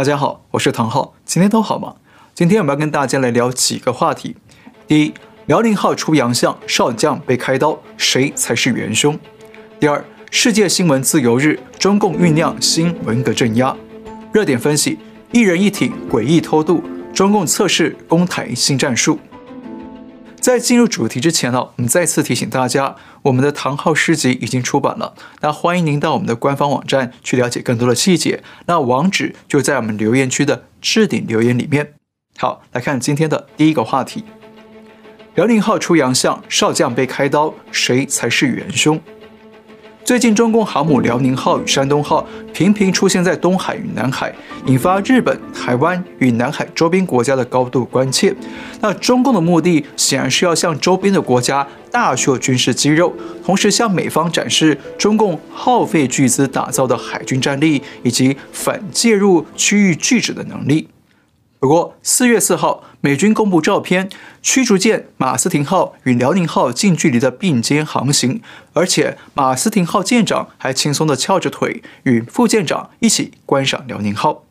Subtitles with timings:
[0.00, 1.94] 大家好，我是唐昊，今天都好吗？
[2.32, 4.34] 今天我们要跟大家来聊几个话题。
[4.86, 5.12] 第一，
[5.44, 9.20] 辽宁号出洋相，少将被开刀，谁才是元凶？
[9.78, 13.76] 第二，世界新闻自由日，中共酝酿新文革镇压。
[14.32, 14.98] 热点分析：
[15.32, 16.82] 一人一艇诡异偷渡，
[17.12, 19.18] 中共测试攻台新战术。
[20.40, 28.42] 在进入主题之前呢，我们再次提醒大家，我们的唐浩诗集已经出版了，那欢迎您到我们的官方网站去了解更多的细节。
[28.66, 31.92] 那网址就在我们留言区的置顶留言里面。
[32.38, 34.24] 好，来看今天的第一个话题：
[35.34, 38.98] 辽宁号出洋相，少将被开刀，谁才是元凶？
[40.10, 44.34] 最近，中共航母辽宁号与山东号频频出现在东海与南海，
[44.66, 48.34] 引发日本、台湾与南海周边国家的高度关切。
[48.80, 53.14] 那中共的目的显然是要向周边的国家大秀军事肌肉，
[53.44, 60.88] 同时向美方展示中共耗费巨资打造的海军战力以及反介入区域拒止的能力。
[61.60, 64.08] 不过，四月四号，美军公布照片，
[64.40, 68.40] 驱逐舰马斯廷号与辽宁号近距离的并肩航行，
[68.72, 74.44] 而且马斯廷号舰长还轻松地翘着腿与副舰长一起观赏辽宁号。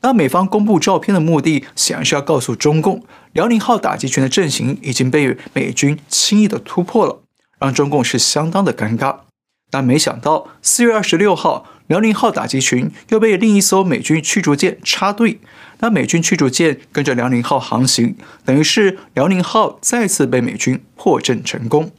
[0.00, 7.20] 那美方公布照片的目的，显然是要告诉中共，辽宁号打击群的阵型已经被美军轻易地突破了，
[7.60, 9.18] 让中共是相当的尴尬。
[9.70, 15.40] 但没想到，四月二十六号，辽宁号打击群又被另一艘美军驱逐舰插队。
[15.80, 21.90] 那美军驱逐舰跟着辽宁号航行，等于是辽宁号再次被美军破阵成功。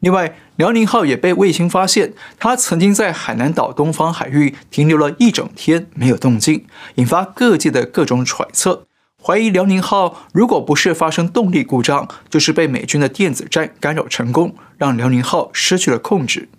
[0.00, 6.66] 另外，辽宁号也被卫星发现，它曾经在海南岛东方海域停留了一整天没有动静，
[6.96, 8.84] 引发各界的各种揣测，
[9.22, 16.50] 怀疑辽宁号如果不是发生动力故障，就是被美军的电子战干扰成功，让辽宁号失去了控制。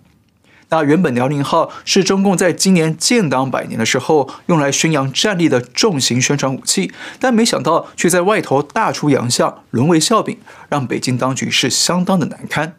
[0.70, 12.74] 那原本辽宁号是中共在今年建党百年的时候用来宣扬战力的重型宣传武器，但没想到却在外头大出洋相，沦为笑柄，让北京当局是相当的难堪。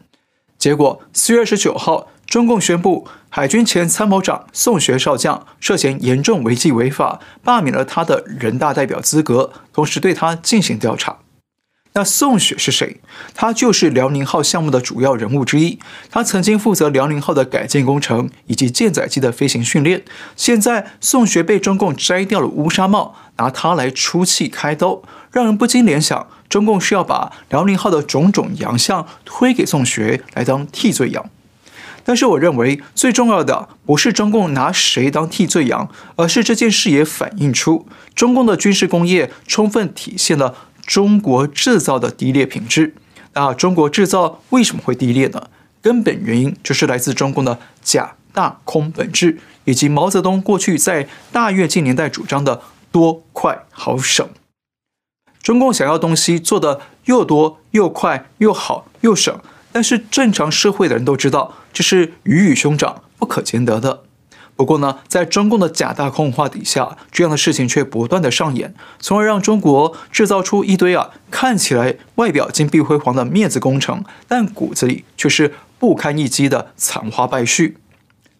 [0.58, 11.18] 结果四月二十九号，中共宣布海军前参谋长宋学少将涉嫌严重违纪违法，罢免了他的人大代表资格，同时对他进行调查。
[11.96, 12.98] 那宋学是谁？
[13.34, 15.78] 他就是辽宁号项目的主要人物之一。
[16.10, 20.04] 他曾经负责辽宁号的改建工程以及舰载机的飞行训练。
[20.36, 25.00] 现在宋学被中共摘掉了乌纱帽，拿他来出气开刀，
[25.32, 31.30] 让人不禁联想：中共是要把辽宁号的种种洋相推给宋学来当替罪羊。
[32.04, 40.54] 但是我认为最重要的不是中共拿谁当替罪羊，而是这件事也反映出中共的军事工业充分体现了。
[40.86, 42.94] 中国制造的低劣品质，
[43.34, 45.50] 那中国制造为什么会低劣呢？
[45.82, 54.26] 根本原因就是来自中共的假大空本质，以及毛泽东过去在大跃进年代主张的多快好省。
[55.42, 59.38] 中共想要东西做得又多又快又好又省，
[59.70, 64.05] 但是正常社会的人都知道，这是鱼与熊掌不可兼得的。
[64.56, 77.74] 不过呢，在中共的假大空文化底下，这样的事情却不断的上演，从而让中国制造出一堆啊看起来外表金碧辉煌的面子工程，但骨子里却是不堪一击的残花败絮。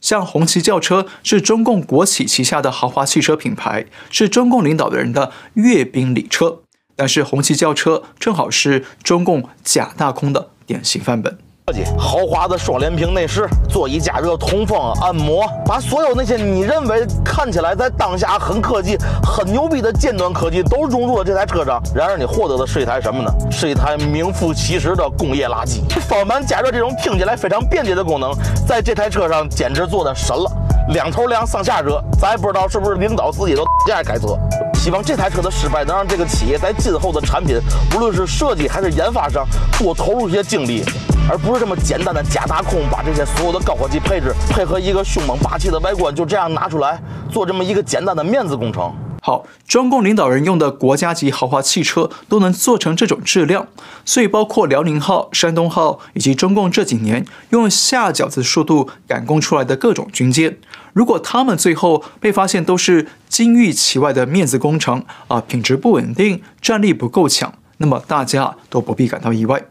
[0.00, 6.60] 像红旗轿车是中共国企旗下的豪华汽车品牌，是中共领导的人的阅兵礼车，
[6.94, 11.36] 但是红旗轿车正好是中共假大空的典型范本。
[11.68, 21.82] 设计豪华的双联屏内饰，座椅加热、通风、按摩，把所有那些你认为看起来在当下很科技、很牛逼的尖端科技都融入了这台车上。
[21.92, 23.32] 然而你获得的是一台什么呢？
[23.50, 25.80] 是一台名副其实的工业垃圾。
[26.02, 28.32] 方向盘加热这种听起来非常便捷的功能，
[28.64, 30.48] 在这台车上简直做的神了。
[30.88, 34.38] 两头凉，上下热，咱也不知道是不是领导自己都这样改车。
[34.74, 37.58] 希望这台车的失败能让这个企业在今后的产品，
[37.94, 39.44] 无论是设计还是研发上，
[39.78, 40.84] 多投入一些精力。
[41.28, 48.94] 而不是这么简单的假大空，把这些所有的高科技配置配合一个凶猛霸气的外观，就这样拿出来做这么一个简单的面子工程。
[49.20, 53.66] 好，中共领导人用的国家级豪华汽车都能做成这种质量，
[54.04, 60.58] 所以包括辽宁号、山东号以及中共这几年用下饺子速度赶工出来的各种军舰，
[60.96, 69.62] 如果他们最后被发现都是金玉其外的面子工程啊，品质不稳定，战力不够强，那么大家都不必感到意外。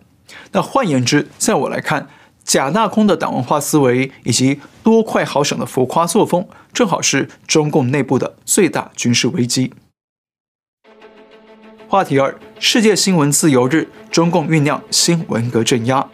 [0.52, 2.08] 那换言之，在我来看，
[2.44, 9.74] 假大空的党文化思维以及多快好省的浮夸作风，正好是中共内部的最大军事危机。
[11.88, 16.08] 话题二：世界新闻自由日，中共酝酿新文革镇压。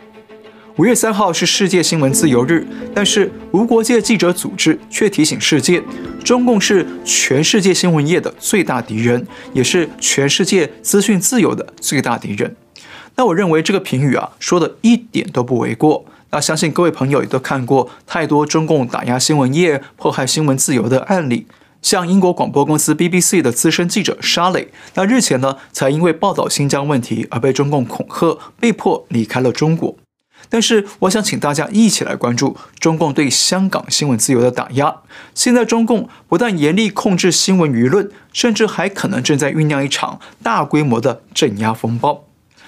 [0.77, 5.83] 五月三号是世界新闻自由日，但是无国界记者组织却提醒世界，
[6.23, 12.55] 中共是全世界新闻业的最大敌人，也是全世界资讯自由的最大敌人。
[13.17, 16.05] 那我认为这个评语啊，说的一点都不为过。
[16.29, 21.47] 那相信各位朋友也都看过太多中共打压新闻业、迫害新闻自由的案例。
[21.81, 29.97] 像英国广播公司 BBC 的资深记者沙磊，那日前呢，才因为报道新疆问题而被中共恐吓，被迫离开了中国。
[30.51, 34.97] 但是，我想请大家一起来关注中共对香港新闻自由的打压。
[35.33, 42.25] 现在，中共不但严厉控制新闻舆论，甚至还可能正在酝酿一场大规模的镇压风暴。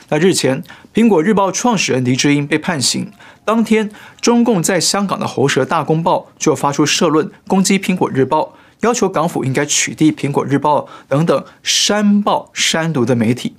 [0.07, 0.63] 那日前，
[0.93, 3.11] 苹果日报创始人黎智英被判刑，
[3.43, 3.91] 当天，
[4.21, 8.55] 中共在香港的喉舌大公报就发出社论攻击苹果日报。
[8.79, 13.55] 要求港府应该取缔《苹果日报》等等煽报煽独的媒体。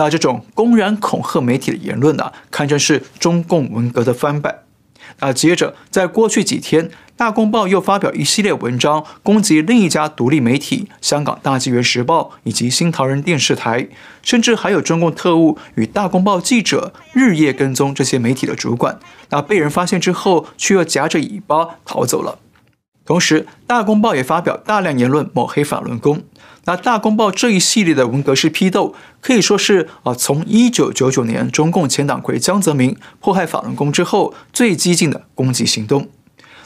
[0.00, 4.60] 那这种公然恐吓媒体的言论呢、堪称是中共文革的翻版。
[5.18, 6.88] 那接着，在过去几天，
[7.18, 13.88] 《大公报》又发表一系列文章，攻击另一家独立媒体——香港《大纪元时报》以及新唐人电视台，
[14.22, 18.98] 甚至还有中共特务与《大公报》记者日夜跟踪这些媒体的主管。
[19.28, 22.38] 那被人发现之后，却又夹着尾巴逃走了。
[23.04, 26.22] 同时，大公报也发表大量言论抹黑法轮功。
[26.64, 36.08] 那大公报这一系列的文革式批斗，可以说是啊，从一九九九年中共前党魁江泽民迫害法轮功之后最激进的攻击行动。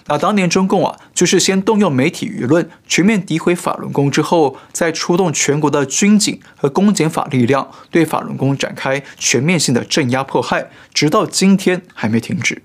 [0.06, 12.62] 那当年中共啊，就是先动用媒体舆论全面诋毁法轮功之后，再出动全国的军警和公检法力量，对法轮功展开全面性的镇压迫害，直到今天还没停止。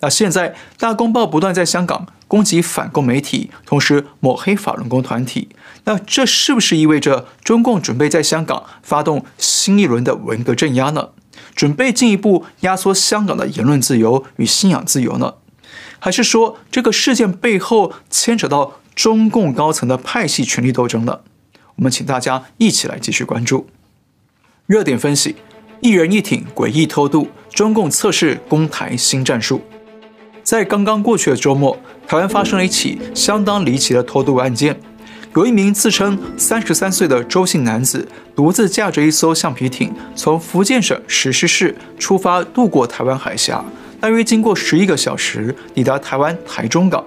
[0.00, 5.50] 那现在，大公报不断在香港攻击反共媒体，同时抹黑法轮功团体。
[5.84, 11.10] 那这是不是意味着中共准备在香港发动新一轮的文革镇压呢？
[11.54, 15.34] 准备进一步压缩香港的言论自由与信仰自由呢？
[15.98, 21.20] 还是说这个事件背后牵扯到中共高层的派系权力斗争呢？
[21.76, 23.68] 我们请大家一起来继续关注。
[24.66, 25.36] 热点分析：
[25.80, 29.62] 一人一挺诡异偷渡，中共测试攻台新战术。
[30.42, 34.78] 在刚刚过去的周末，台湾发生了一起相当离奇的偷渡案件。
[35.36, 43.64] 有一名自称三十三岁的周姓男子，独自驾着一艘橡皮艇，从福建省石狮市出发，渡过台湾海峡，
[44.00, 47.04] 大约经过十一个小时，抵达台湾台中港。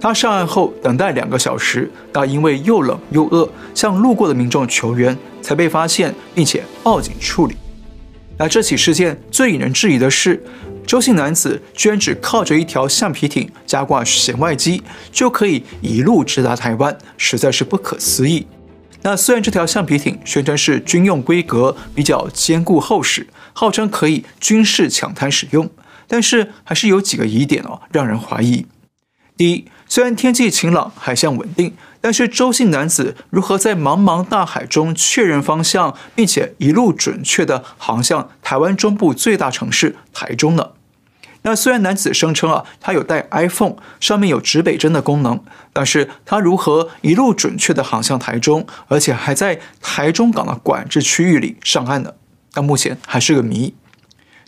[0.00, 7.54] 他上岸后，等待两个小时，但因为又冷又饿，向路过的民众求援，才被发现，并且报警处理。
[8.38, 10.42] 那这起事件最引人质疑的是，
[10.86, 18.46] 周姓男子居然只靠着一条橡皮艇加挂弦外机，就可以一路直达台湾，实在是不可思议。
[19.02, 25.68] 那虽然这条橡皮艇宣称是军用规格，比较坚固厚实，号称可以军事抢滩使用，
[26.06, 28.66] 但是还是有几个疑点哦，让人怀疑。
[29.36, 29.64] 第一，
[29.94, 31.74] 虽然天气晴朗，海象稳定。
[32.00, 40.70] 但是周姓男子如何在茫茫大海中确认方向，并且一路准确地航向台湾中部最大城市台中呢？
[41.42, 45.38] 那虽然男子声称啊，他有带 iPhone，上面有指北针的功能，
[45.74, 52.14] 但是他如何一路准确地航向台中，而且还在台中港的管制区域里上岸呢？
[52.54, 53.74] 那目前还是个谜。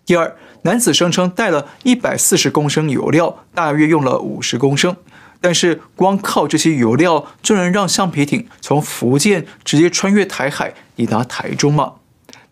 [0.07, 4.97] 第二，男子声称带了一百四十公升油料，大约用了五十公升。
[5.45, 11.97] 但是光靠这些油料就能让橡皮艇从福建直接穿越台海抵达台中吗？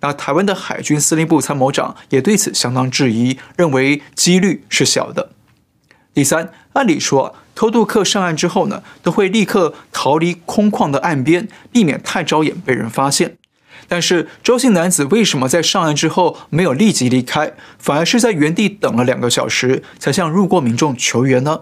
[0.01, 5.31] 那台湾的海军司令部参谋长也对此相当质疑，认为几率是小的。
[6.13, 13.39] 第三，按理说偷渡客上岸之后呢，都会立刻逃离空旷的岸边，避免太招眼被人发现。
[13.89, 21.61] 但是周姓男子为什么在上岸之后没有立即离开，反而是在原地等了两个小时，才向路过民众求援呢？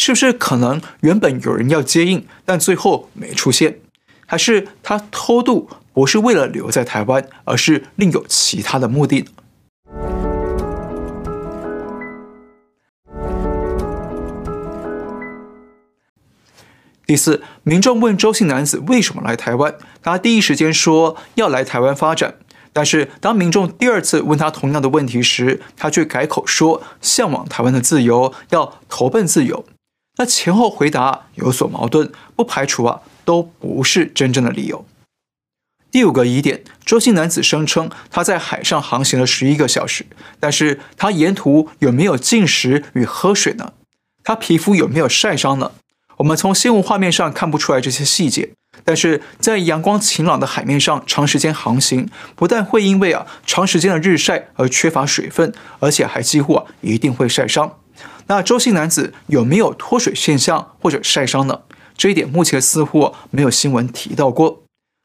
[0.00, 3.80] 是不是可能原本有人要接应，但最后没出现？
[4.26, 9.26] 还是他偷渡不是为了留在台湾，而是另有其他的目的呢？
[17.04, 22.36] 第四，民众问周姓男子为什么来台湾，他第一时间说要来台湾发展。
[22.72, 29.64] 但是当民众第二次问他同样的问题时，他却改口说向往台湾的自由，要投奔自由。
[30.18, 34.84] 那前后回答有所矛盾，不排除啊都不是真正的理由。
[35.90, 40.04] 第五个疑点，周姓男子声称他在海上航行了十一个小时，
[40.38, 43.72] 但是他沿途有没有进食与喝水呢？
[44.24, 45.72] 他皮肤有没有晒伤呢？
[46.16, 48.50] 我们从新闻画面上看不出来这些细节，
[48.84, 57.78] 但是在阳光晴朗的海面上长时间航行，不但会因为啊长时间的日晒而缺乏水分，而且还几乎啊一定会晒伤。
[58.28, 61.62] 那周姓男子有没有脱水现象或者晒伤呢？
[61.96, 64.62] 这一点目前似乎没有新闻提到过。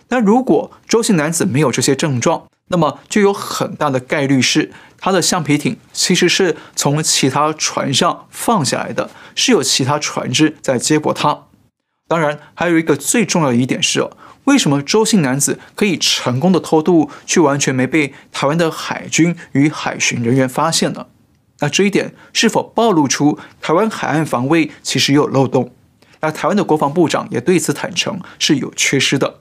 [0.09, 11.45] 那如果周姓男子没有这些症状，那么就有很大的概率是他的橡皮艇其实是从其他船上放下来的，是有其他船只在接驳他。
[12.09, 14.09] 当然，还有一个最重要的一点是，
[14.43, 21.07] 为什么周姓男子可以成功的偷渡，却完全没被台湾的海军与海巡人员发现呢？
[21.63, 25.71] 那这一点是否暴露出台湾海岸防卫其实有漏洞？
[26.19, 29.35] 那台湾的国防部长也对此坦诚是有缺失的。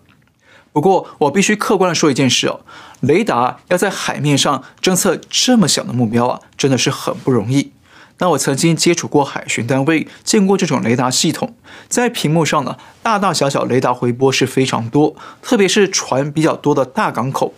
[0.72, 2.60] 不过，我必须客观的说一件事哦，
[3.00, 7.72] 雷达要在海面上侦测这么小的目标啊，真的是很不容易。
[8.18, 11.56] 那我曾经接触过海巡单位，见过这种雷达系统，
[11.88, 17.52] 在屏幕上呢，大大小小雷达回波是非常多，特别是船比较多的大港口。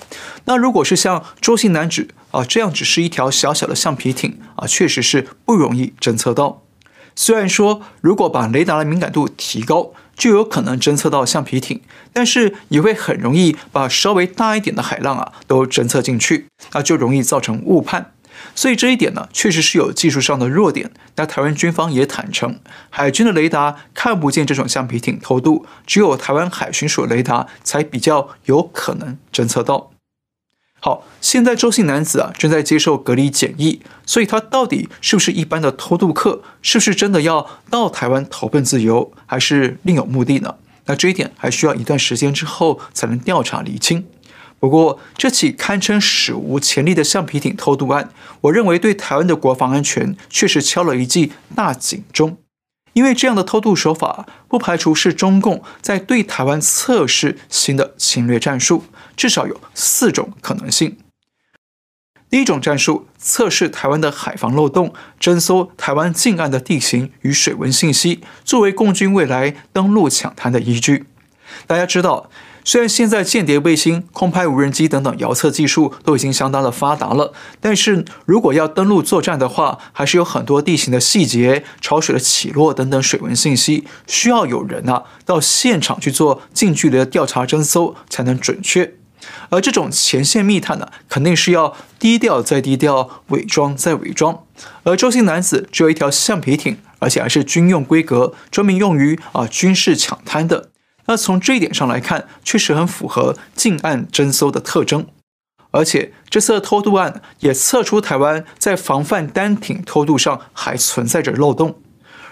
[0.46, 6.62] 那如果是像周姓男子啊这样，只是一条小小的橡皮艇啊，确实是不容易侦测到。
[7.16, 11.80] 虽然说如果把雷达的敏感度提高，就有可能侦测到橡皮艇，
[12.12, 18.10] 但是也会很容易把稍微大一点的海浪啊都侦测进去，那就容易造成误判。
[18.56, 20.90] 所以这一点呢，确实是有技术上的弱点。
[21.14, 22.58] 那台湾军方也坦承，
[22.90, 29.92] 海军的雷达看不见这种橡皮艇偷渡，只有台湾海巡署雷达才比较有可能侦测到。
[30.84, 36.42] 好，现在周姓男子啊正在接受隔离检疫，所以他到底是不是一般的偷渡客？
[36.60, 40.56] 是不是真的要到台湾投奔自由，还是另有目的呢？
[40.84, 44.04] 那这一点还需要一段时间之后才能调查厘清。
[44.60, 48.10] 不过，这起堪称史无前例的橡皮艇偷渡案，
[48.42, 52.36] 我认为对台湾的国防安全确实敲了一记大警钟。
[52.94, 58.84] 因为这样的偷渡手法，不排除是中共在对台湾测试新的侵略战术，
[59.16, 60.96] 至少有四种可能性。
[62.30, 71.04] 第一种战术，测试台湾的海防漏洞，侦搜台湾近岸的地形与水文信息，作为共军未来登陆抢滩的依据。
[71.66, 72.30] 大家知道。
[72.66, 88.94] 虽然现在间谍卫星、空拍无人机等等遥测技术都已经相当的发达了，但是如果要登陆作战的话，还是有很多地形的细节、潮水的起落等等水文信息，需要有人啊到现场去做近距离的调查侦搜才能准确。
[89.50, 94.42] 而这种前线密探呢，肯定是要低调再低调，伪装再伪装。
[94.84, 100.70] 而周姓男子只有一条橡皮艇，而且还是军用规格，专门用于啊军事抢滩的。
[101.06, 105.06] 那从这一点上来看，确实很符合近岸侦搜的特征，
[105.70, 111.80] 而且这次的偷渡案也测出台湾在防范单艇偷渡上还存在着漏洞，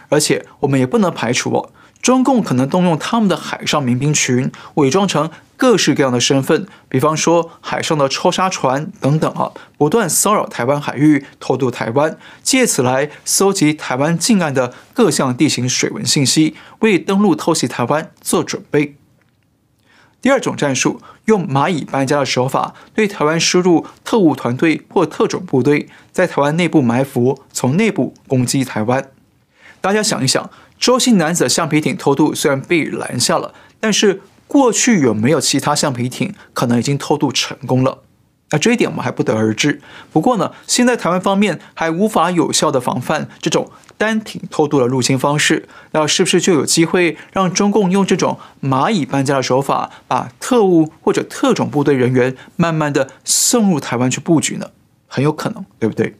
[0.08, 1.72] 而且我们也不能排除哦。
[2.02, 18.96] 中共可能动用他们的海上民兵群，伪装成各式各样的身份，比方说海上的抽沙船等等啊，不断骚扰台湾海域，偷渡台湾，借此来搜集台湾近岸的各项地形水文信息，为登陆偷袭台湾做准备。
[20.20, 29.08] 第二种战术，用蚂蚁搬家的手法，对台湾输入特务团队或特种部队，在台湾内部埋伏，从内部攻击台湾。
[29.80, 30.50] 大家想一想。
[30.82, 38.02] 周姓男子的橡皮艇偷渡虽然被拦下了，但是过去有没有其他橡皮艇可能已经偷渡成功了？
[38.50, 39.80] 那这一点我们还不得而知。
[40.12, 54.70] 不过呢，现在台湾方面还无法有效地防范这种单艇偷渡的入侵方式，那是不是就有机会让中共用这种蚂蚁搬家的手法，把特务或者特种部队人员慢慢地送入台湾去布局呢？
[55.06, 56.16] 很有可能，对不对？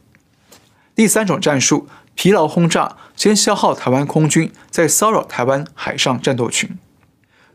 [0.94, 1.88] 第三种战术。
[2.14, 6.70] 疲劳轰炸，先消耗台湾空军，再骚扰台湾海上战斗群。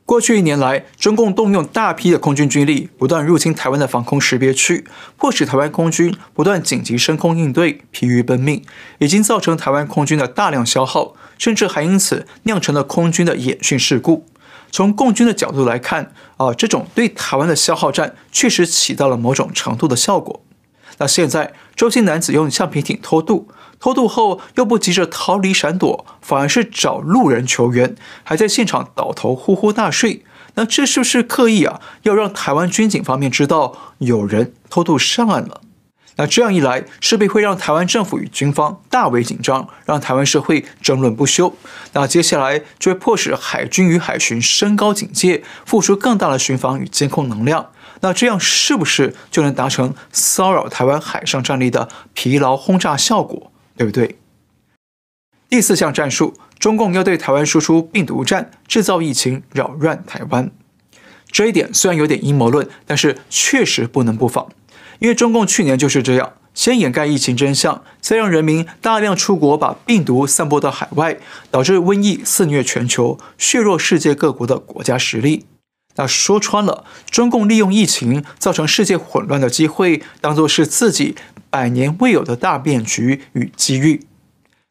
[0.05, 4.85] 过去一年来，中共动用大批的空军军力，不断入侵台湾的防空识别区，
[5.17, 8.63] 迫使台湾空军不断紧急升空应对，疲于奔命，
[8.99, 14.25] 已经造成台湾空军的大量消耗，甚至还因此酿成了空军的演训事故。
[14.71, 20.41] 从共军的角度来看，啊，这种对台湾的消耗战确实起到了某种程度的效果。
[20.97, 23.47] 那现在，周姓男子用橡皮艇偷渡。
[23.79, 30.23] 偷渡后又不急着逃离闪躲，反而是找路人求援，还在现场倒头呼呼大睡。
[30.55, 31.79] 那这是不是刻意啊？
[32.01, 35.61] 要让台湾军警方面知道有人偷渡上岸了？
[36.15, 41.53] 那这样一来，势必会让台湾政府与军方大为紧张，让台湾社会争论不休。
[41.93, 47.67] 那接下来就会迫使海军与海巡升高警戒，付出更大的巡防与监控能量。
[48.01, 53.51] 那这样是不是就能达成骚扰台湾海上战力的疲劳轰炸效果？
[53.75, 54.17] 对不对？
[55.49, 60.51] 第四项战术，中共要对台湾输出病毒战，制造疫情，扰乱台湾。
[61.31, 64.47] 这一点虽然有点阴谋论，但是确实不能不防。
[64.99, 71.17] 因为中共去年就是这样，先掩盖疫情真相，再让人民大量出国，把病毒散播到海外，
[71.51, 75.45] 导致瘟疫肆虐全球，削弱世界各国的国家实力。
[75.97, 81.15] 那说穿了，中共利用疫情造成世界混乱的机会，当作是自己
[81.49, 84.05] 百年未有的大变局与机遇。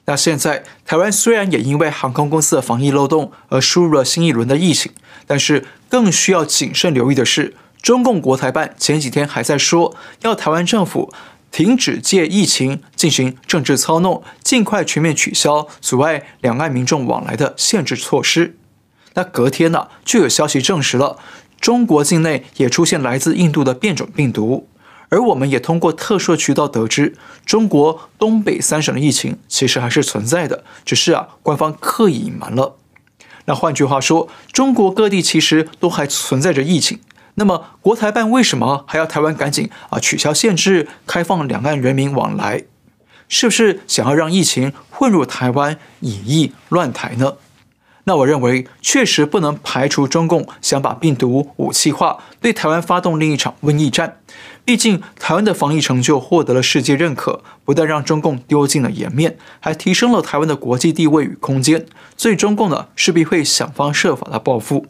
[0.07, 4.93] 那现在台湾虽然也因为航空公司的防疫漏洞而输入了新一轮的疫情，
[5.27, 11.13] 但是更需要谨慎留意的是，中共国台办前几天还在说，要台湾政府
[11.51, 18.57] 停止借疫情进行政治操弄，尽快全面取消阻碍两岸民众往来的限制措施。
[19.17, 21.19] 那隔天呢，就有消息证实了，
[21.61, 24.69] 中国境内也出现来自印度的变种病毒。
[25.09, 32.77] 而我们也通过特殊渠道得知，中国东北三省的疫情其实还是存在的，只是啊，官方刻意隐瞒了。
[33.47, 36.99] 那换句话说，中国各地其实都还存在着疫情。
[37.37, 42.65] 那么国台办为什么还要台湾赶紧啊取消限制，开放两岸人民往来？
[43.29, 47.35] 是不是想要让疫情混入台湾，以疫乱台呢？
[48.09, 54.21] 那我认为，确实不能排除中共想把病毒武器化，对台湾发动另一场瘟疫战。
[54.65, 61.85] 毕竟，台湾的防疫成就获得了世界认可，不但让中共丢尽了颜面，还提升了台湾的国际地位与空间。
[62.17, 64.87] 所以，中共呢势必会想方设法的报复。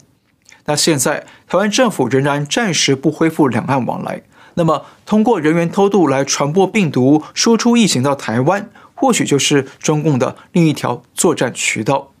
[0.65, 4.21] 那现在，台湾政府仍然暂时不恢复两岸往来，
[4.53, 12.11] 那么通过人员偷渡来传播病毒、输出疫情到台湾，或许就是中共的另一条作战渠道。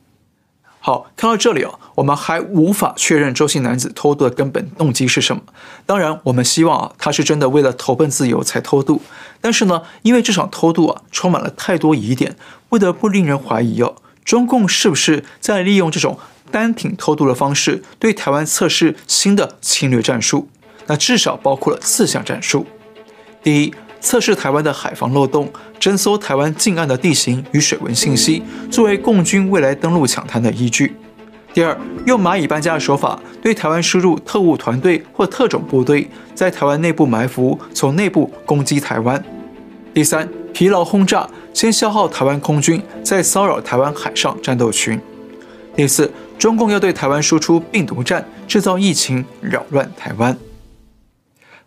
[0.87, 5.41] 好，看到这里啊，我们还无法确认周姓男子偷渡的根本动机是什么。
[5.85, 9.01] 当然，我们希望啊，他是真的为了投奔自由才偷渡。
[9.41, 12.37] 但是呢，因为这场偷渡啊，充满了太多疑点，
[12.69, 16.17] 不得不令人怀疑哦，中共是不是在利用这种
[16.51, 20.47] 单挺偷渡的方式，对台湾测试新的侵略战术？
[20.85, 22.65] 那至少包括了四项战术。
[23.43, 23.73] 第一，
[24.07, 25.51] 测试台湾的海防漏洞。
[25.77, 30.95] 侦搜台湾近岸的地形与水文信息，作为共军未来登陆抢滩的依据。
[31.53, 39.21] 第二，用蚂蚁搬家的手法，对台湾输入特务团队或特种部队，在台湾内部埋伏，从内部攻击台湾。
[39.93, 44.97] 第三，疲劳轰炸，先消耗台湾空军，再骚扰台湾海上战斗群。
[45.75, 50.37] 第四，中共要对台湾输出病毒战，制造疫情，扰乱台湾。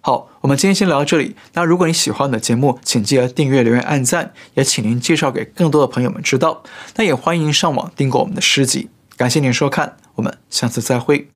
[0.02, 1.36] 好，我们今天先聊到这里。
[1.52, 6.62] 那如果你喜欢我的节目，请记得订阅、留言、按赞，也请您介绍给更多的朋友们知道。
[6.96, 8.88] 那也欢迎上网订购我们的诗集。
[9.16, 11.28] 感谢您收看，我们下次再会。